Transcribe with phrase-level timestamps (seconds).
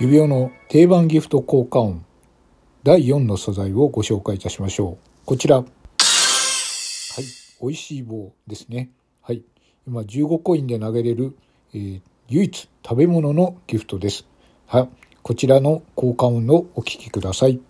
[0.00, 2.06] 指輪の定番ギフト効果音
[2.84, 5.26] 第4の素材をご紹介いたしましょう。
[5.26, 5.56] こちら。
[5.56, 5.66] はい。
[7.60, 8.88] 美味しい棒ですね。
[9.20, 9.42] はい。
[9.86, 11.36] 今15コインで投げれる、
[11.74, 14.24] えー、唯一食べ物のギフトです。
[14.66, 14.88] はい。
[15.20, 17.60] こちらの効果音をお聞きください。